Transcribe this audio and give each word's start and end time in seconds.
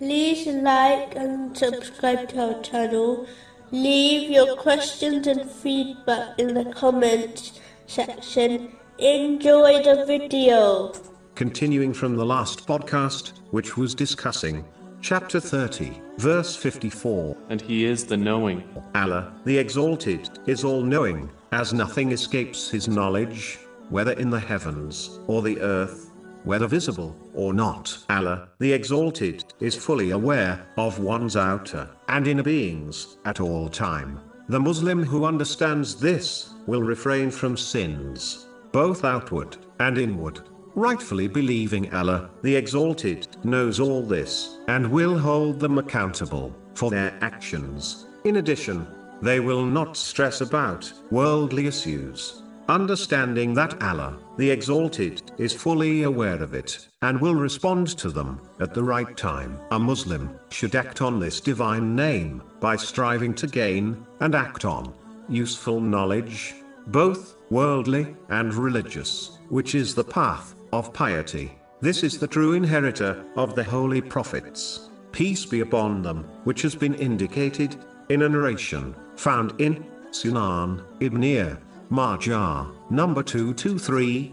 like 0.00 1.14
and 1.16 1.56
subscribe 1.56 2.28
to 2.30 2.54
our 2.54 2.62
channel. 2.62 3.26
Leave 3.70 4.30
your 4.30 4.56
questions 4.56 5.26
and 5.26 5.50
feedback 5.50 6.38
in 6.38 6.54
the 6.54 6.64
comments 6.72 7.60
section. 7.86 8.76
Enjoy 8.98 9.82
the 9.82 10.04
video. 10.06 10.92
Continuing 11.34 11.92
from 11.92 12.16
the 12.16 12.24
last 12.24 12.66
podcast, 12.66 13.32
which 13.50 13.76
was 13.76 13.94
discussing 13.94 14.64
chapter 15.00 15.40
30, 15.40 16.00
verse 16.18 16.56
54. 16.56 17.36
And 17.48 17.60
he 17.60 17.84
is 17.84 18.04
the 18.06 18.16
knowing. 18.16 18.62
Allah, 18.94 19.34
the 19.44 19.58
Exalted, 19.58 20.30
is 20.46 20.64
all 20.64 20.82
knowing, 20.82 21.30
as 21.52 21.72
nothing 21.74 22.12
escapes 22.12 22.70
his 22.70 22.88
knowledge, 22.88 23.58
whether 23.90 24.12
in 24.12 24.30
the 24.30 24.40
heavens 24.40 25.18
or 25.26 25.42
the 25.42 25.60
earth, 25.60 26.10
whether 26.44 26.66
visible 26.66 27.16
or 27.34 27.52
not. 27.52 27.98
Allah, 28.08 28.48
the 28.58 28.72
Exalted, 28.72 29.44
is 29.60 29.74
fully 29.74 30.10
aware 30.10 30.66
of 30.76 30.98
one's 30.98 31.36
outer 31.36 31.88
and 32.08 32.26
inner 32.26 32.42
beings 32.42 33.16
at 33.24 33.40
all 33.40 33.68
time. 33.68 34.20
The 34.48 34.60
Muslim 34.60 35.02
who 35.02 35.24
understands 35.24 35.96
this 35.96 36.50
will 36.66 36.82
refrain 36.82 37.30
from 37.30 37.56
sins, 37.56 38.46
both 38.72 39.04
outward 39.04 39.56
and 39.80 39.98
inward. 39.98 40.40
Rightfully 40.74 41.28
believing 41.28 41.94
Allah, 41.94 42.30
the 42.42 42.56
Exalted, 42.56 43.28
knows 43.44 43.78
all 43.80 44.02
this, 44.02 44.58
and 44.68 44.90
will 44.90 45.16
hold 45.18 45.60
them 45.60 45.78
accountable 45.78 46.54
for 46.74 46.90
their 46.90 47.16
actions. 47.20 48.06
In 48.24 48.36
addition, 48.36 48.86
they 49.22 49.40
will 49.40 49.64
not 49.64 49.96
stress 49.96 50.40
about 50.40 50.92
worldly 51.10 51.66
issues, 51.68 52.42
understanding 52.68 53.54
that 53.54 53.82
Allah, 53.82 54.18
the 54.36 54.50
Exalted, 54.50 55.22
is 55.38 55.52
fully 55.52 56.02
aware 56.02 56.42
of 56.42 56.54
it, 56.54 56.88
and 57.02 57.20
will 57.20 57.34
respond 57.34 57.88
to 57.98 58.10
them 58.10 58.40
at 58.60 58.74
the 58.74 58.82
right 58.82 59.16
time. 59.16 59.58
A 59.70 59.78
Muslim 59.78 60.38
should 60.50 60.74
act 60.74 61.02
on 61.02 61.20
this 61.20 61.40
divine 61.40 61.94
name 61.94 62.42
by 62.60 62.76
striving 62.76 63.34
to 63.34 63.46
gain 63.46 64.04
and 64.20 64.34
act 64.34 64.64
on 64.64 64.92
useful 65.28 65.80
knowledge, 65.80 66.54
both 66.88 67.36
worldly 67.50 68.14
and 68.28 68.54
religious, 68.54 69.38
which 69.48 69.74
is 69.74 69.94
the 69.94 70.04
path 70.04 70.54
of 70.72 70.92
piety. 70.92 71.52
This 71.80 72.02
is 72.02 72.18
the 72.18 72.26
true 72.26 72.54
inheritor 72.54 73.24
of 73.36 73.54
the 73.54 73.64
holy 73.64 74.00
prophets, 74.00 74.90
peace 75.12 75.44
be 75.44 75.60
upon 75.60 76.02
them, 76.02 76.24
which 76.44 76.62
has 76.62 76.74
been 76.74 76.94
indicated 76.94 77.76
in 78.08 78.22
a 78.22 78.28
narration 78.28 78.94
found 79.16 79.58
in 79.60 79.84
Sunan 80.10 80.82
Ibn 81.00 81.58
Majah, 81.90 82.66
number 82.90 83.22
223. 83.22 84.32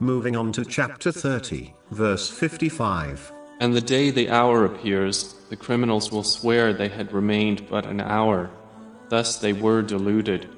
Moving 0.00 0.36
on 0.36 0.52
to 0.52 0.64
chapter 0.64 1.10
30, 1.10 1.74
verse 1.90 2.28
55. 2.30 3.32
And 3.60 3.74
the 3.74 3.80
day 3.80 4.10
the 4.10 4.30
hour 4.30 4.64
appears, 4.64 5.34
the 5.48 5.56
criminals 5.56 6.12
will 6.12 6.22
swear 6.22 6.72
they 6.72 6.88
had 6.88 7.12
remained 7.12 7.68
but 7.68 7.86
an 7.86 8.00
hour. 8.00 8.50
Thus 9.08 9.38
they 9.38 9.52
were 9.52 9.82
deluded. 9.82 10.48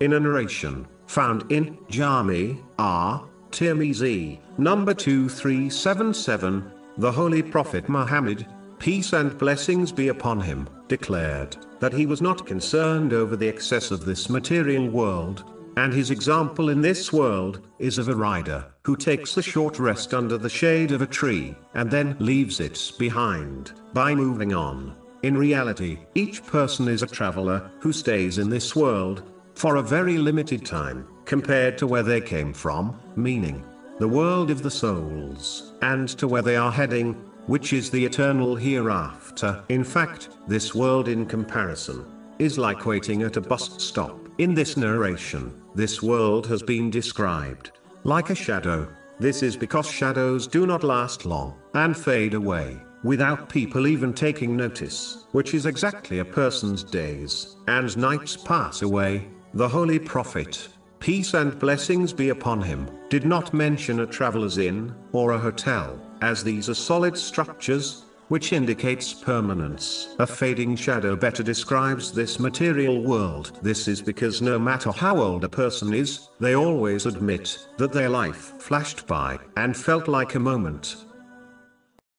In 0.00 0.12
a 0.12 0.20
narration 0.20 0.86
found 1.06 1.50
in 1.50 1.78
Jami 1.88 2.60
R. 2.78 3.26
Tirmizi, 3.50 4.38
number 4.58 4.94
2377, 4.94 6.70
the 6.98 7.12
Holy 7.12 7.42
Prophet 7.42 7.88
Muhammad, 7.88 8.46
peace 8.78 9.12
and 9.14 9.36
blessings 9.38 9.90
be 9.90 10.08
upon 10.08 10.40
him, 10.40 10.68
declared 10.86 11.56
that 11.80 11.92
he 11.92 12.06
was 12.06 12.20
not 12.20 12.46
concerned 12.46 13.12
over 13.12 13.36
the 13.36 13.48
excess 13.48 13.90
of 13.90 14.04
this 14.04 14.28
material 14.28 14.86
world, 14.88 15.44
and 15.78 15.92
his 15.92 16.10
example 16.10 16.70
in 16.70 16.80
this 16.80 17.12
world 17.12 17.68
is 17.78 17.98
of 17.98 18.08
a 18.08 18.14
rider 18.14 18.66
who 18.82 18.96
takes 18.96 19.36
a 19.36 19.42
short 19.42 19.78
rest 19.78 20.12
under 20.12 20.36
the 20.36 20.48
shade 20.50 20.90
of 20.90 21.02
a 21.02 21.06
tree 21.06 21.54
and 21.74 21.88
then 21.88 22.16
leaves 22.18 22.58
it 22.58 22.92
behind 22.98 23.72
by 23.92 24.12
moving 24.12 24.52
on. 24.52 24.96
In 25.22 25.38
reality, 25.38 26.00
each 26.16 26.44
person 26.44 26.88
is 26.88 27.02
a 27.02 27.06
traveler 27.06 27.70
who 27.78 27.92
stays 27.92 28.38
in 28.38 28.50
this 28.50 28.74
world 28.74 29.22
for 29.54 29.76
a 29.76 29.82
very 29.82 30.18
limited 30.18 30.66
time 30.66 31.06
compared 31.24 31.78
to 31.78 31.86
where 31.86 32.02
they 32.02 32.20
came 32.20 32.52
from, 32.52 32.98
meaning 33.14 33.64
the 34.00 34.08
world 34.08 34.50
of 34.50 34.64
the 34.64 34.70
souls, 34.70 35.74
and 35.82 36.08
to 36.08 36.26
where 36.26 36.42
they 36.42 36.56
are 36.56 36.72
heading, 36.72 37.14
which 37.46 37.72
is 37.72 37.88
the 37.88 38.04
eternal 38.04 38.56
hereafter. 38.56 39.62
In 39.68 39.84
fact, 39.84 40.28
this 40.48 40.74
world 40.74 41.06
in 41.06 41.24
comparison 41.24 42.04
is 42.38 42.58
like 42.58 42.86
waiting 42.86 43.22
at 43.22 43.36
a 43.36 43.40
bus 43.40 43.82
stop. 43.82 44.18
In 44.38 44.54
this 44.54 44.76
narration, 44.76 45.62
this 45.74 46.02
world 46.02 46.46
has 46.46 46.62
been 46.62 46.90
described 46.90 47.72
like 48.04 48.30
a 48.30 48.34
shadow. 48.34 48.88
This 49.18 49.42
is 49.42 49.56
because 49.56 49.90
shadows 49.90 50.46
do 50.46 50.66
not 50.66 50.84
last 50.84 51.26
long 51.26 51.58
and 51.74 51.96
fade 51.96 52.34
away 52.34 52.78
without 53.02 53.48
people 53.48 53.86
even 53.86 54.12
taking 54.12 54.56
notice, 54.56 55.26
which 55.32 55.54
is 55.54 55.66
exactly 55.66 56.20
a 56.20 56.24
person's 56.24 56.82
days 56.84 57.56
and 57.66 57.96
nights 57.96 58.36
pass 58.36 58.82
away. 58.82 59.28
The 59.54 59.68
Holy 59.68 59.98
Prophet, 59.98 60.68
peace 61.00 61.34
and 61.34 61.58
blessings 61.58 62.12
be 62.12 62.28
upon 62.28 62.62
him, 62.62 62.88
did 63.08 63.24
not 63.24 63.54
mention 63.54 64.00
a 64.00 64.06
traveler's 64.06 64.58
inn 64.58 64.94
or 65.12 65.32
a 65.32 65.38
hotel, 65.38 66.00
as 66.22 66.44
these 66.44 66.68
are 66.68 66.74
solid 66.74 67.16
structures 67.16 68.04
which 68.28 68.52
indicates 68.52 69.12
permanence. 69.12 70.14
A 70.18 70.26
fading 70.26 70.76
shadow 70.76 71.16
better 71.16 71.42
describes 71.42 72.12
this 72.12 72.38
material 72.38 73.02
world. 73.02 73.58
This 73.62 73.88
is 73.88 74.00
because 74.00 74.40
no 74.40 74.58
matter 74.58 74.92
how 74.92 75.18
old 75.18 75.44
a 75.44 75.48
person 75.48 75.92
is, 75.92 76.28
they 76.40 76.54
always 76.54 77.06
admit 77.06 77.58
that 77.78 77.92
their 77.92 78.08
life 78.08 78.52
flashed 78.58 79.06
by 79.06 79.38
and 79.56 79.76
felt 79.76 80.08
like 80.08 80.34
a 80.34 80.40
moment 80.40 81.04